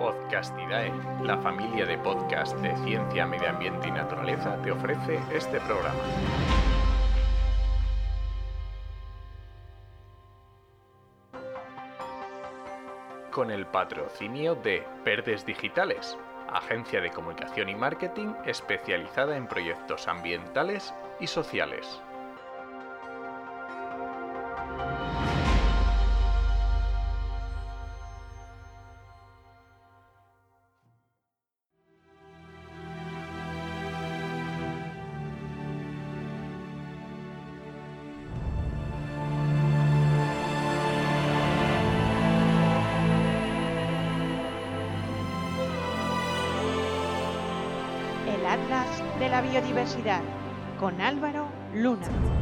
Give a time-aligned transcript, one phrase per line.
[0.00, 0.90] Podcastidae,
[1.22, 6.00] la familia de podcast de ciencia, medio ambiente y naturaleza, te ofrece este programa.
[13.30, 16.16] Con el patrocinio de Verdes Digitales,
[16.50, 22.00] agencia de comunicación y marketing especializada en proyectos ambientales y sociales.
[49.20, 50.22] De la Biodiversidad
[50.80, 52.39] con Álvaro Luna.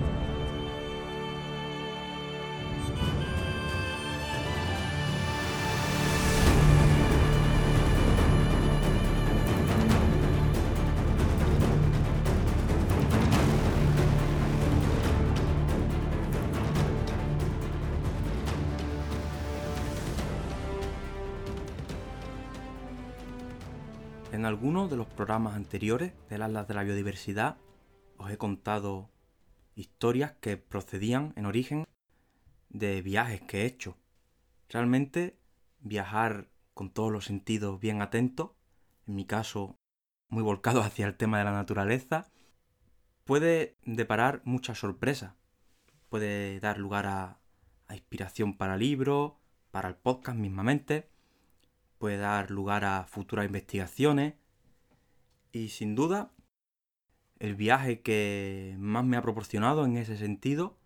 [24.30, 27.56] En algunos de los programas anteriores del Atlas de la Biodiversidad
[28.18, 29.10] os he contado
[29.74, 31.86] historias que procedían en origen
[32.68, 33.96] de viajes que he hecho.
[34.68, 35.38] Realmente
[35.80, 38.50] viajar con todos los sentidos bien atentos,
[39.06, 39.78] en mi caso
[40.28, 42.26] muy volcado hacia el tema de la naturaleza,
[43.24, 45.36] puede deparar muchas sorpresas.
[46.10, 47.40] Puede dar lugar a,
[47.86, 49.32] a inspiración para libros,
[49.70, 51.08] para el podcast mismamente,
[51.98, 54.34] puede dar lugar a futuras investigaciones
[55.52, 56.32] y sin duda
[57.38, 60.78] el viaje que más me ha proporcionado en ese sentido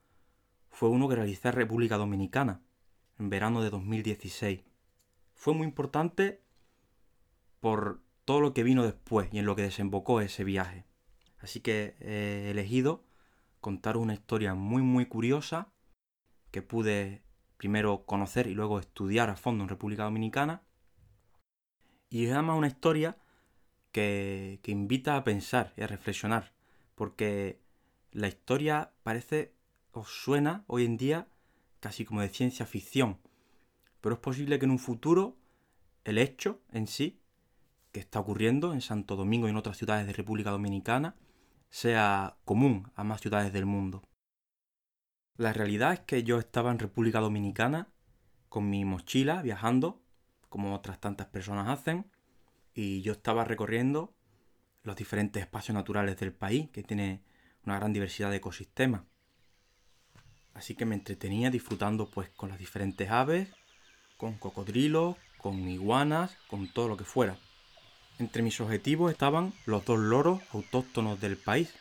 [0.70, 2.62] fue uno que realicé en República Dominicana
[3.18, 4.64] en verano de 2016.
[5.34, 6.42] Fue muy importante
[7.60, 10.84] por todo lo que vino después y en lo que desembocó ese viaje.
[11.38, 13.04] Así que he elegido
[13.60, 15.72] contar una historia muy muy curiosa
[16.50, 17.22] que pude
[17.56, 20.62] primero conocer y luego estudiar a fondo en República Dominicana
[22.12, 23.16] y es además una historia
[23.90, 26.52] que, que, invita a pensar y a reflexionar,
[26.94, 27.58] porque
[28.10, 29.54] la historia parece,
[29.92, 31.26] os suena hoy en día
[31.80, 33.18] casi como de ciencia ficción,
[34.02, 35.38] pero es posible que en un futuro
[36.04, 37.18] el hecho en sí,
[37.92, 41.16] que está ocurriendo en Santo Domingo y en otras ciudades de República Dominicana,
[41.70, 44.02] sea común a más ciudades del mundo.
[45.38, 47.88] La realidad es que yo estaba en República Dominicana
[48.50, 50.01] con mi mochila viajando
[50.52, 52.04] como otras tantas personas hacen,
[52.74, 54.12] y yo estaba recorriendo
[54.82, 57.22] los diferentes espacios naturales del país, que tiene
[57.64, 59.04] una gran diversidad de ecosistemas.
[60.52, 63.48] Así que me entretenía disfrutando pues con las diferentes aves,
[64.18, 67.38] con cocodrilos, con iguanas, con todo lo que fuera.
[68.18, 71.72] Entre mis objetivos estaban los dos loros autóctonos del país,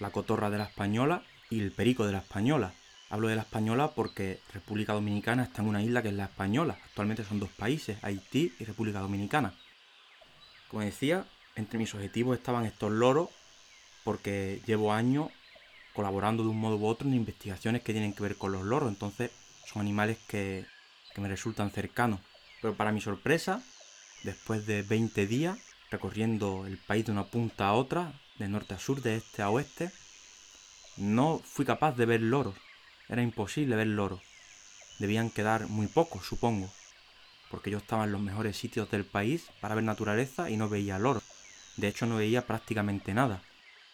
[0.00, 2.74] la cotorra de la española y el perico de la española,
[3.10, 6.78] Hablo de la española porque República Dominicana está en una isla que es la española.
[6.84, 9.54] Actualmente son dos países, Haití y República Dominicana.
[10.68, 11.24] Como decía,
[11.56, 13.30] entre mis objetivos estaban estos loros
[14.04, 15.28] porque llevo años
[15.94, 18.90] colaborando de un modo u otro en investigaciones que tienen que ver con los loros.
[18.90, 19.30] Entonces
[19.66, 20.66] son animales que,
[21.14, 22.20] que me resultan cercanos.
[22.60, 23.62] Pero para mi sorpresa,
[24.22, 25.58] después de 20 días
[25.90, 29.48] recorriendo el país de una punta a otra, de norte a sur, de este a
[29.48, 29.90] oeste,
[30.98, 32.54] no fui capaz de ver loros
[33.08, 34.20] era imposible ver loros.
[34.98, 36.70] Debían quedar muy pocos, supongo,
[37.50, 40.98] porque yo estaba en los mejores sitios del país para ver naturaleza y no veía
[40.98, 41.22] loros.
[41.76, 43.42] De hecho, no veía prácticamente nada.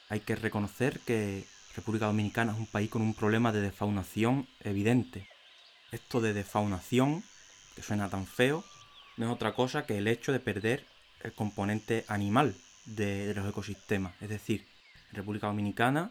[0.08, 1.44] Hay que reconocer que
[1.76, 5.28] República Dominicana es un país con un problema de defaunación evidente.
[5.92, 7.24] Esto de defaunación,
[7.74, 8.64] que suena tan feo,
[9.16, 10.86] no es otra cosa que el hecho de perder
[11.22, 12.54] el componente animal
[12.84, 14.14] de, los ecosistemas.
[14.20, 14.66] Es decir,
[15.10, 16.10] en República Dominicana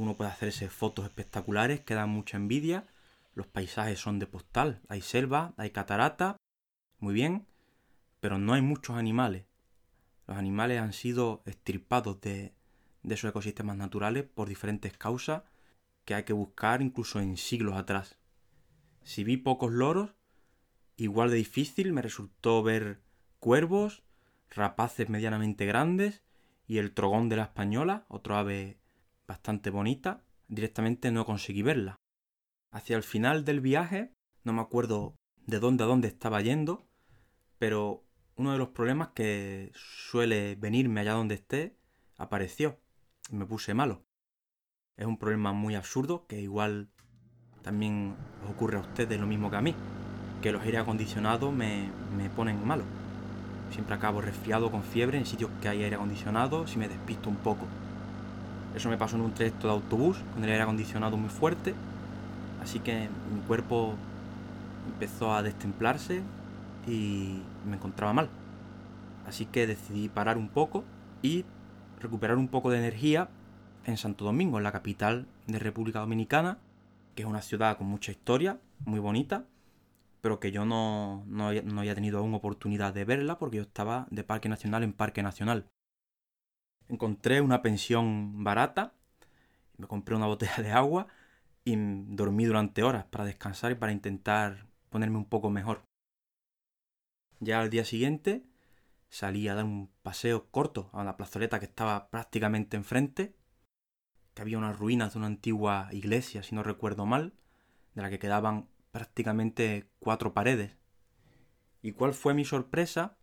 [0.00, 2.86] uno puede hacerse fotos espectaculares que dan mucha envidia.
[3.34, 4.80] Los paisajes son de postal.
[4.88, 6.38] Hay selva, hay catarata.
[7.00, 7.46] Muy bien.
[8.18, 9.44] Pero no hay muchos animales.
[10.26, 12.54] Los animales han sido extirpados de,
[13.02, 15.42] de esos ecosistemas naturales por diferentes causas
[16.06, 18.16] que hay que buscar incluso en siglos atrás.
[19.02, 20.14] Si vi pocos loros,
[20.96, 23.02] igual de difícil me resultó ver
[23.38, 24.02] cuervos,
[24.48, 26.22] rapaces medianamente grandes
[26.66, 28.80] y el trogón de la española, otro ave
[29.30, 32.00] bastante bonita, directamente no conseguí verla.
[32.72, 34.12] Hacia el final del viaje,
[34.42, 35.14] no me acuerdo
[35.46, 36.88] de dónde a dónde estaba yendo,
[37.56, 38.04] pero
[38.34, 41.76] uno de los problemas que suele venirme allá donde esté
[42.16, 42.80] apareció
[43.30, 44.04] y me puse malo.
[44.96, 46.90] Es un problema muy absurdo que igual
[47.62, 48.16] también
[48.52, 49.76] ocurre a ustedes lo mismo que a mí,
[50.42, 52.82] que los aire acondicionados me, me ponen malo.
[53.70, 57.36] Siempre acabo resfriado con fiebre en sitios que hay aire acondicionado si me despisto un
[57.36, 57.68] poco.
[58.74, 61.74] Eso me pasó en un trayecto de autobús con el aire acondicionado muy fuerte,
[62.62, 63.94] así que mi cuerpo
[64.86, 66.22] empezó a destemplarse
[66.86, 68.28] y me encontraba mal.
[69.26, 70.84] Así que decidí parar un poco
[71.22, 71.44] y
[72.00, 73.28] recuperar un poco de energía
[73.84, 76.58] en Santo Domingo, en la capital de República Dominicana,
[77.14, 79.44] que es una ciudad con mucha historia, muy bonita,
[80.20, 84.24] pero que yo no, no, había tenido aún oportunidad de verla porque yo estaba de
[84.24, 85.66] parque nacional en parque nacional.
[86.90, 88.94] Encontré una pensión barata,
[89.76, 91.06] me compré una botella de agua
[91.64, 95.84] y dormí durante horas para descansar y para intentar ponerme un poco mejor.
[97.38, 98.44] Ya al día siguiente
[99.08, 103.36] salí a dar un paseo corto a la plazoleta que estaba prácticamente enfrente,
[104.34, 107.34] que había unas ruinas de una antigua iglesia, si no recuerdo mal,
[107.94, 110.76] de la que quedaban prácticamente cuatro paredes.
[111.82, 113.16] ¿Y cuál fue mi sorpresa?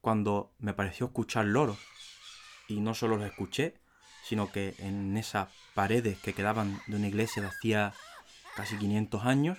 [0.00, 1.93] Cuando me pareció escuchar loros.
[2.68, 3.74] Y no solo los escuché,
[4.24, 7.92] sino que en esas paredes que quedaban de una iglesia de hacía
[8.56, 9.58] casi 500 años,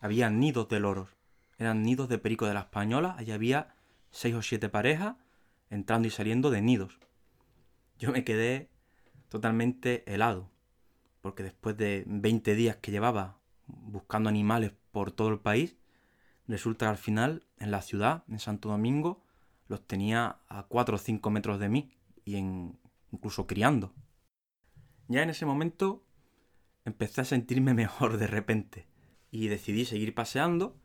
[0.00, 1.08] había nidos de loros.
[1.58, 3.74] Eran nidos de perico de la española, allí había
[4.10, 5.16] seis o siete parejas
[5.70, 6.98] entrando y saliendo de nidos.
[7.98, 8.68] Yo me quedé
[9.28, 10.50] totalmente helado,
[11.22, 15.76] porque después de 20 días que llevaba buscando animales por todo el país,
[16.46, 19.22] resulta que al final, en la ciudad, en Santo Domingo,
[19.68, 21.90] los tenía a 4 o 5 metros de mí
[22.24, 22.78] y en,
[23.10, 23.94] incluso criando.
[25.08, 26.04] Ya en ese momento
[26.84, 28.88] empecé a sentirme mejor de repente
[29.30, 30.78] y decidí seguir paseando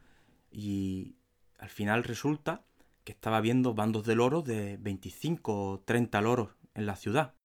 [0.52, 1.18] y
[1.58, 2.66] al final resulta
[3.04, 7.36] que estaba viendo bandos de loros de 25 o 30 loros en la ciudad,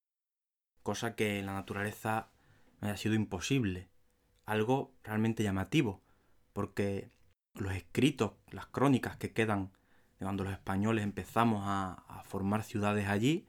[0.83, 2.31] cosa que en la naturaleza
[2.81, 3.89] me ha sido imposible
[4.45, 6.01] algo realmente llamativo,
[6.51, 7.11] porque
[7.53, 9.71] los escritos, las crónicas que quedan
[10.19, 13.47] de cuando los españoles empezamos a, formar ciudades allí,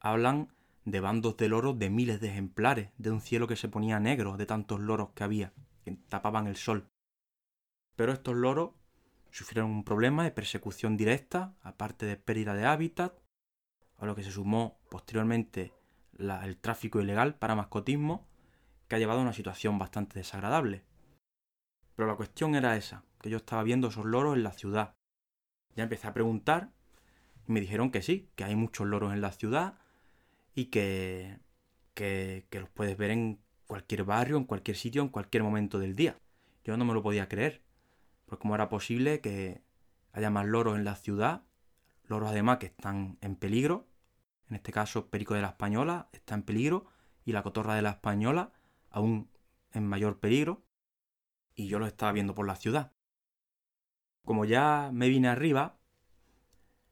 [0.00, 0.52] hablan
[0.84, 4.36] de bandos de loros de miles de ejemplares, de un cielo que se ponía negro
[4.36, 5.52] de tantos loros que había,
[5.84, 6.88] que tapaban el sol.
[7.96, 8.70] Pero estos loros
[9.30, 13.14] sufrieron un problema de persecución directa, aparte de pérdida de hábitat,
[13.98, 15.72] a lo que se sumó posteriormente
[16.18, 18.26] el tráfico ilegal para mascotismo
[18.88, 20.82] que ha llevado a una situación bastante desagradable.
[21.94, 24.94] Pero la cuestión era esa, que yo estaba viendo esos loros en la ciudad.
[25.76, 26.72] Ya empecé a preguntar
[27.46, 29.79] y me dijeron que sí, que hay muchos loros en la ciudad
[30.60, 31.38] y que,
[31.94, 36.20] que, los puedes ver en cualquier barrio, en cualquier sitio, en cualquier momento del día.
[36.64, 37.62] Yo no me lo podía creer,
[38.26, 39.62] pues cómo era posible que
[40.12, 41.44] haya más loros en la ciudad,
[42.04, 43.86] loros además que están en peligro,
[44.50, 46.84] en este caso Perico de la Española está en peligro
[47.24, 48.52] y la Cotorra de la Española
[48.90, 49.30] aún
[49.72, 50.62] en mayor peligro,
[51.54, 52.92] y yo lo estaba viendo por la ciudad.
[54.26, 55.78] Como ya me vine arriba,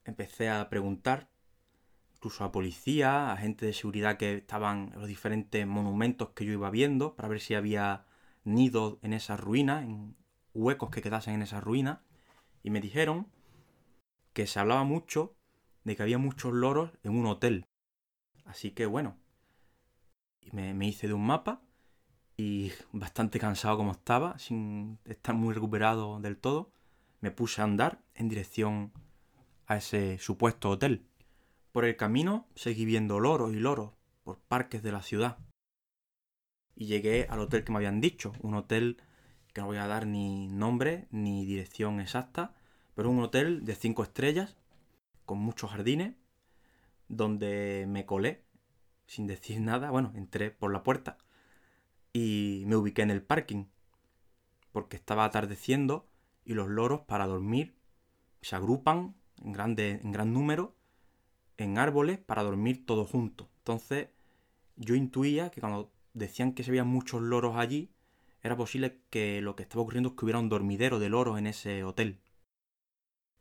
[0.05, 1.29] empecé a preguntar,
[2.19, 6.53] incluso a policía, a gente de seguridad que estaban en los diferentes monumentos que yo
[6.53, 8.07] iba viendo, para ver si había
[8.43, 10.17] nidos en esas ruinas, en
[10.53, 12.01] huecos que quedasen en esas ruinas,
[12.65, 13.29] y me dijeron
[14.33, 15.37] que se hablaba mucho
[15.85, 17.67] de que había muchos loros en un hotel.
[18.45, 19.17] Así que bueno,
[20.51, 21.63] me, me hice de un mapa
[22.37, 26.73] y bastante cansado como estaba, sin estar muy recuperado del todo,
[27.21, 28.93] me puse a andar en dirección
[29.69, 31.05] a ese supuesto hotel.
[31.79, 33.93] Por el camino seguí viendo loros y loros
[34.25, 35.39] por parques de la ciudad.
[36.75, 39.01] Y llegué al hotel que me habían dicho, un hotel
[39.53, 42.57] que no voy a dar ni nombre ni dirección exacta,
[42.97, 44.57] pero un hotel de cinco estrellas,
[45.25, 46.17] con muchos jardines,
[47.07, 48.43] donde me colé,
[49.07, 51.17] sin decir nada, bueno, entré por la puerta
[52.13, 53.67] y me ubiqué en el parking,
[54.73, 56.11] porque estaba atardeciendo
[56.45, 57.77] y los loros para dormir
[58.43, 60.77] se agrupan en, grande, en gran número
[61.59, 63.49] en árboles para dormir todos juntos.
[63.59, 64.09] Entonces
[64.77, 67.91] yo intuía que cuando decían que se veían muchos loros allí,
[68.43, 71.49] era posible que lo que estaba ocurriendo es que hubiera un dormidero de loros en
[71.49, 72.21] ese hotel.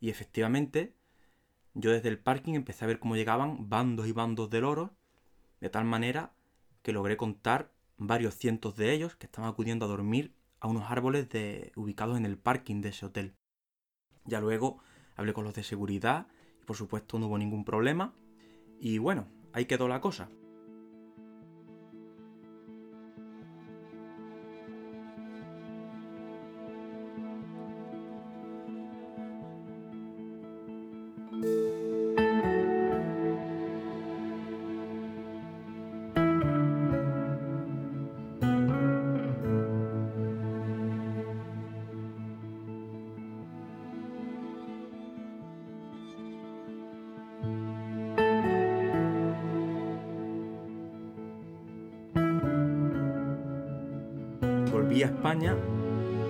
[0.00, 0.94] Y efectivamente,
[1.74, 4.90] yo desde el parking empecé a ver cómo llegaban bandos y bandos de loros,
[5.60, 6.34] de tal manera
[6.82, 11.28] que logré contar varios cientos de ellos que estaban acudiendo a dormir a unos árboles
[11.28, 13.34] de, ubicados en el parking de ese hotel.
[14.24, 14.78] Ya luego
[15.16, 16.26] hablé con los de seguridad
[16.68, 18.14] por supuesto no hubo ningún problema.
[18.78, 20.28] Y bueno, ahí quedó la cosa.
[54.98, 55.56] Volví a España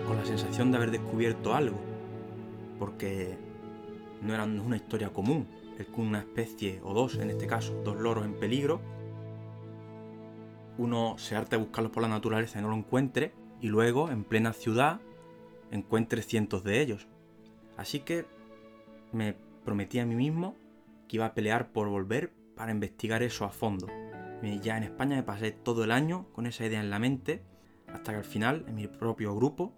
[0.07, 1.79] con la sensación de haber descubierto algo,
[2.79, 3.39] porque
[4.21, 5.47] no era una historia común,
[5.79, 8.83] que una especie, o dos en este caso, dos loros en peligro,
[10.77, 13.33] uno se harta de buscarlos por la naturaleza y no lo encuentre,
[13.63, 15.01] y luego, en plena ciudad,
[15.71, 17.09] encuentre cientos de ellos.
[17.79, 18.27] Así que
[19.13, 19.35] me
[19.65, 20.57] prometí a mí mismo
[21.09, 23.87] que iba a pelear por volver para investigar eso a fondo.
[24.63, 27.43] Ya en España me pasé todo el año con esa idea en la mente,
[27.92, 29.75] hasta que al final, en mi propio grupo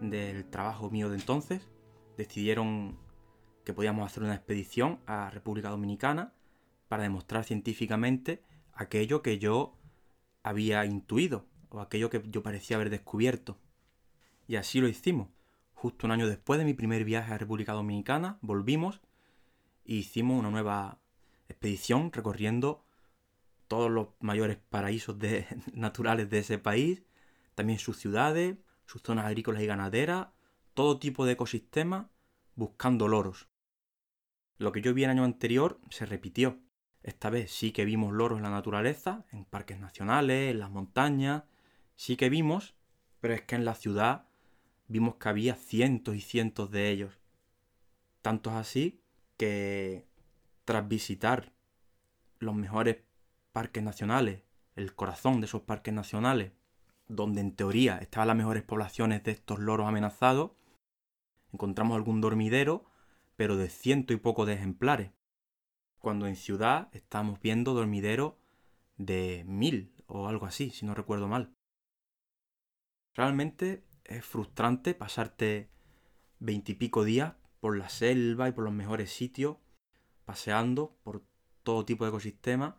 [0.00, 1.68] del trabajo mío de entonces,
[2.16, 2.98] decidieron
[3.64, 6.32] que podíamos hacer una expedición a República Dominicana
[6.88, 8.42] para demostrar científicamente
[8.72, 9.76] aquello que yo
[10.42, 13.58] había intuido o aquello que yo parecía haber descubierto.
[14.46, 15.28] Y así lo hicimos.
[15.72, 19.00] Justo un año después de mi primer viaje a República Dominicana, volvimos
[19.84, 20.98] e hicimos una nueva
[21.48, 22.84] expedición recorriendo
[23.68, 25.16] todos los mayores paraísos
[25.72, 27.02] naturales de ese país,
[27.54, 28.56] también sus ciudades,
[28.86, 30.28] sus zonas agrícolas y ganaderas,
[30.74, 32.06] todo tipo de ecosistemas,
[32.54, 33.48] buscando loros.
[34.58, 36.58] Lo que yo vi el año anterior se repitió.
[37.02, 41.44] Esta vez sí que vimos loros en la naturaleza, en parques nacionales, en las montañas,
[41.96, 42.74] sí que vimos,
[43.20, 44.26] pero es que en la ciudad
[44.88, 47.18] vimos que había cientos y cientos de ellos.
[48.22, 49.02] Tantos así
[49.36, 50.06] que
[50.64, 51.52] tras visitar
[52.38, 52.98] los mejores
[53.52, 54.42] parques nacionales,
[54.76, 56.52] el corazón de esos parques nacionales,
[57.08, 60.52] donde en teoría estaban las mejores poblaciones de estos loros amenazados,
[61.52, 62.90] encontramos algún dormidero
[63.36, 65.10] pero de ciento y poco de ejemplares,
[65.98, 68.34] cuando en ciudad estamos viendo dormideros
[68.96, 71.52] de mil o algo así, si no recuerdo mal.
[73.14, 75.70] Realmente es frustrante pasarte
[76.38, 79.56] veintipico días por la selva y por los mejores sitios,
[80.24, 81.24] paseando por
[81.62, 82.74] todo tipo de ecosistemas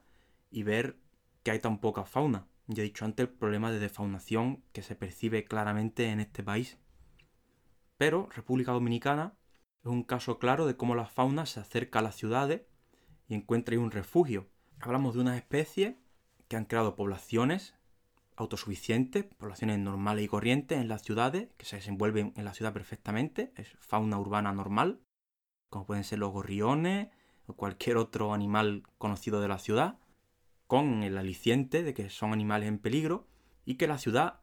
[0.52, 0.98] y ver
[1.44, 2.48] que hay tan poca fauna.
[2.68, 6.78] Ya he dicho antes el problema de defaunación que se percibe claramente en este país.
[7.98, 9.38] Pero República Dominicana
[9.84, 12.64] es un caso claro de cómo la fauna se acerca a las ciudades
[13.28, 14.48] y encuentra ahí un refugio.
[14.80, 15.96] Hablamos de unas especies
[16.48, 17.76] que han creado poblaciones
[18.38, 23.54] autosuficientes, poblaciones normales y corrientes en las ciudades, que se desenvuelven en la ciudad perfectamente,
[23.56, 25.00] es fauna urbana normal,
[25.70, 27.10] como pueden ser los gorriones
[27.48, 30.00] o cualquier otro animal conocido de la ciudad,
[30.68, 33.28] con el aliciente de que son animales en peligro
[33.66, 34.42] y que la ciudad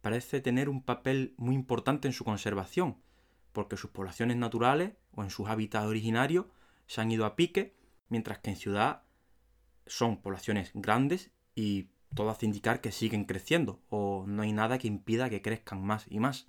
[0.00, 2.98] parece tener un papel muy importante en su conservación,
[3.52, 6.46] porque sus poblaciones naturales o en sus hábitats originarios
[6.86, 7.76] se han ido a pique,
[8.08, 9.02] mientras que en ciudad
[9.86, 14.88] son poblaciones grandes y todo hace indicar que siguen creciendo o no hay nada que
[14.88, 16.48] impida que crezcan más y más.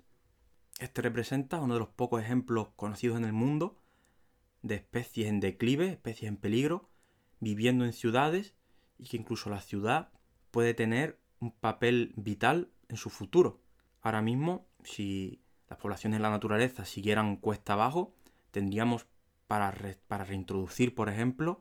[0.80, 3.80] Este representa uno de los pocos ejemplos conocidos en el mundo
[4.62, 6.90] de especies en declive, especies en peligro,
[7.38, 8.54] viviendo en ciudades
[9.04, 10.08] y que incluso la ciudad
[10.50, 13.60] puede tener un papel vital en su futuro.
[14.00, 18.14] Ahora mismo, si las poblaciones de la naturaleza siguieran cuesta abajo,
[18.50, 19.06] tendríamos
[19.46, 19.74] para,
[20.08, 21.60] para reintroducir, por ejemplo,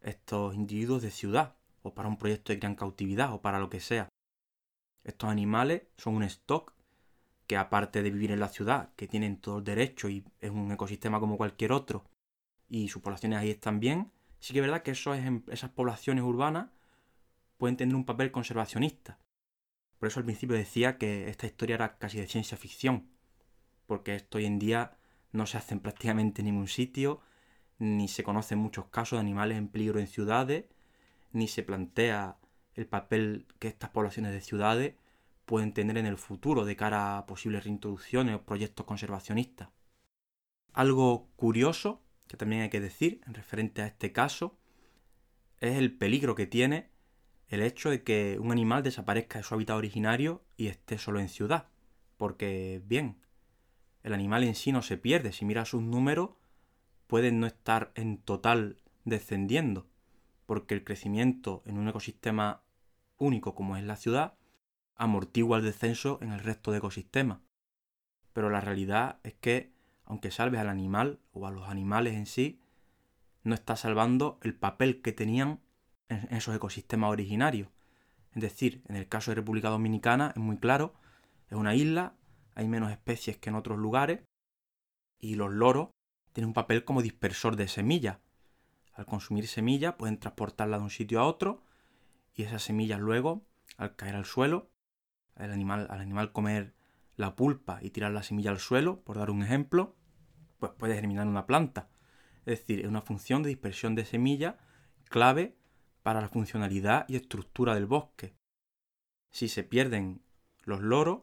[0.00, 3.78] estos individuos de ciudad, o para un proyecto de gran cautividad, o para lo que
[3.78, 4.08] sea.
[5.04, 6.74] Estos animales son un stock
[7.46, 10.72] que aparte de vivir en la ciudad, que tienen todo el derecho y es un
[10.72, 12.04] ecosistema como cualquier otro,
[12.68, 14.10] y sus poblaciones ahí están bien,
[14.42, 16.70] sí que es verdad que esas poblaciones urbanas
[17.58, 19.20] pueden tener un papel conservacionista.
[20.00, 23.08] Por eso al principio decía que esta historia era casi de ciencia ficción,
[23.86, 24.96] porque esto hoy en día
[25.30, 27.20] no se hace en prácticamente ningún sitio,
[27.78, 30.64] ni se conocen muchos casos de animales en peligro en ciudades,
[31.30, 32.36] ni se plantea
[32.74, 34.96] el papel que estas poblaciones de ciudades
[35.44, 39.68] pueden tener en el futuro de cara a posibles reintroducciones o proyectos conservacionistas.
[40.72, 44.58] Algo curioso, que también hay que decir en referente a este caso,
[45.60, 46.90] es el peligro que tiene
[47.48, 51.28] el hecho de que un animal desaparezca de su hábitat originario y esté solo en
[51.28, 51.68] ciudad.
[52.16, 53.18] Porque, bien,
[54.02, 55.32] el animal en sí no se pierde.
[55.32, 56.30] Si miras sus números,
[57.06, 59.86] pueden no estar en total descendiendo,
[60.46, 62.62] porque el crecimiento en un ecosistema
[63.18, 64.38] único como es la ciudad
[64.94, 67.40] amortigua el descenso en el resto de ecosistemas.
[68.32, 69.72] Pero la realidad es que,
[70.04, 72.60] aunque salves al animal o a los animales en sí,
[73.42, 75.60] no está salvando el papel que tenían
[76.08, 77.68] en esos ecosistemas originarios.
[78.34, 80.94] Es decir, en el caso de República Dominicana es muy claro,
[81.48, 82.14] es una isla
[82.54, 84.20] hay menos especies que en otros lugares
[85.18, 85.90] y los loros
[86.32, 88.18] tienen un papel como dispersor de semillas.
[88.92, 91.62] Al consumir semillas pueden transportarla de un sitio a otro
[92.34, 94.70] y esas semillas luego, al caer al suelo,
[95.36, 96.74] el animal, al animal comer
[97.22, 99.96] la pulpa y tirar la semilla al suelo, por dar un ejemplo,
[100.58, 101.88] pues puede germinar una planta.
[102.44, 104.56] Es decir, es una función de dispersión de semillas
[105.08, 105.56] clave
[106.02, 108.34] para la funcionalidad y estructura del bosque.
[109.30, 110.22] Si se pierden
[110.64, 111.22] los loros,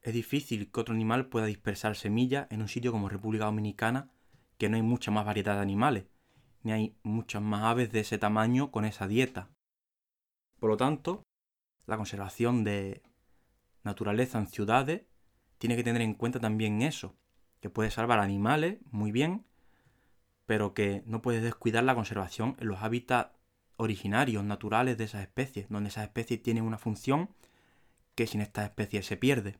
[0.00, 4.10] es difícil que otro animal pueda dispersar semillas en un sitio como República Dominicana,
[4.56, 6.06] que no hay mucha más variedad de animales,
[6.62, 9.50] ni hay muchas más aves de ese tamaño con esa dieta.
[10.58, 11.22] Por lo tanto,
[11.86, 13.02] la conservación de
[13.84, 15.07] naturaleza en ciudades
[15.58, 17.16] tiene que tener en cuenta también eso,
[17.60, 19.44] que puede salvar animales muy bien,
[20.46, 23.32] pero que no puede descuidar la conservación en los hábitats
[23.76, 27.30] originarios, naturales de esas especies, donde esas especies tienen una función
[28.14, 29.58] que sin estas especies se pierde.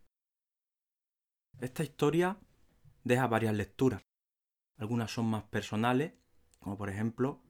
[1.60, 2.38] Esta historia
[3.04, 4.02] deja varias lecturas.
[4.76, 6.14] Algunas son más personales,
[6.58, 7.42] como por ejemplo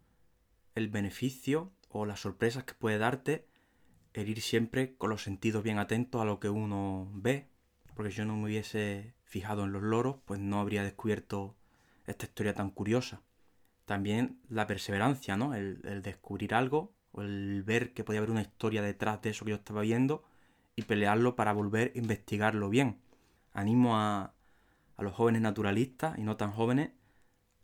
[0.75, 3.49] el beneficio o las sorpresas que puede darte
[4.15, 7.49] el ir siempre con los sentidos bien atentos a lo que uno ve,
[7.99, 11.57] porque yo no me hubiese fijado en los loros, pues no habría descubierto
[12.07, 13.23] esta historia tan curiosa.
[13.87, 15.53] También la perseverancia, ¿no?
[15.53, 19.45] El, el descubrir algo, o el ver que podía haber una historia detrás de eso
[19.45, 20.23] que yo estaba viendo
[20.77, 23.01] y pelearlo para volver a investigarlo bien.
[23.53, 24.33] Animo a,
[24.97, 26.93] a los jóvenes naturalistas y no tan jóvenes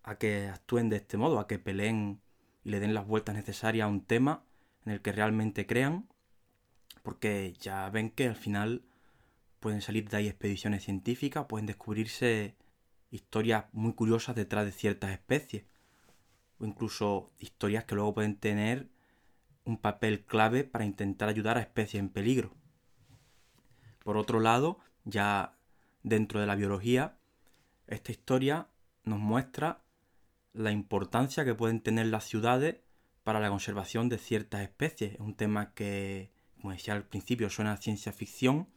[0.03, 2.21] a que actúen de este modo, a que peleen
[2.65, 4.43] y le den las vueltas necesarias a un tema
[4.85, 6.09] en el que realmente crean,
[7.05, 8.83] porque ya ven que al final
[9.65, 12.55] pueden salir de ahí expediciones científicas, pueden descubrirse
[13.11, 15.65] historias muy curiosas detrás de ciertas especies,
[16.59, 18.91] o incluso historias que luego pueden tener
[19.65, 22.53] un papel clave para intentar ayudar a especies en peligro.
[24.01, 25.57] Por otro lado, ya
[26.03, 27.17] dentro de la biología,
[27.87, 28.69] esta historia
[29.05, 29.83] nos muestra
[30.53, 32.83] la importancia que pueden tener las ciudades
[33.23, 35.15] para la conservación de ciertas especies.
[35.15, 38.69] Es un tema que, como decía al principio, suena a ciencia ficción,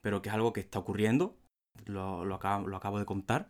[0.00, 1.38] pero que es algo que está ocurriendo,
[1.86, 3.48] lo, lo, acabo, lo acabo de contar,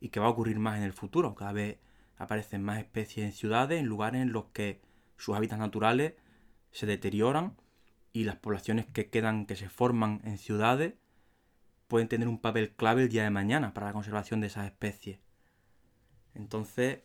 [0.00, 1.34] y que va a ocurrir más en el futuro.
[1.34, 1.78] Cada vez
[2.16, 4.80] aparecen más especies en ciudades, en lugares en los que
[5.16, 6.14] sus hábitats naturales
[6.70, 7.56] se deterioran
[8.12, 10.94] y las poblaciones que quedan, que se forman en ciudades,
[11.86, 15.20] pueden tener un papel clave el día de mañana para la conservación de esas especies.
[16.34, 17.02] Entonces,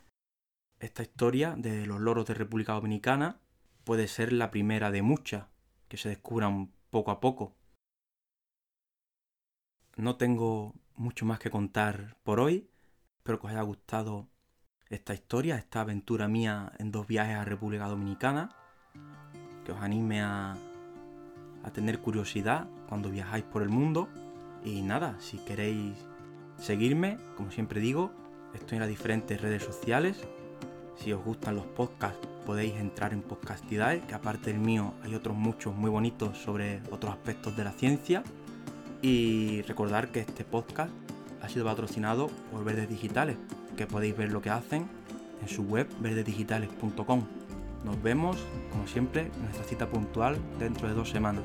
[0.79, 3.39] esta historia de los loros de República Dominicana
[3.83, 5.45] puede ser la primera de muchas
[5.87, 7.55] que se descubran poco a poco.
[9.95, 12.69] No tengo mucho más que contar por hoy.
[13.17, 14.29] Espero que os haya gustado
[14.89, 18.49] esta historia, esta aventura mía en dos viajes a República Dominicana.
[19.65, 20.57] Que os anime a,
[21.63, 24.09] a tener curiosidad cuando viajáis por el mundo.
[24.63, 25.97] Y nada, si queréis
[26.57, 28.11] seguirme, como siempre digo,
[28.53, 30.17] Estoy en las diferentes redes sociales.
[30.95, 35.35] Si os gustan los podcasts, podéis entrar en Podcastidades, que aparte del mío hay otros
[35.35, 38.23] muchos muy bonitos sobre otros aspectos de la ciencia.
[39.03, 40.89] Y recordar que este podcast
[41.41, 43.35] ha sido patrocinado por Verdes Digitales,
[43.75, 44.87] que podéis ver lo que hacen
[45.41, 47.23] en su web verdesdigitales.com.
[47.83, 48.37] Nos vemos,
[48.71, 51.43] como siempre, en nuestra cita puntual dentro de dos semanas.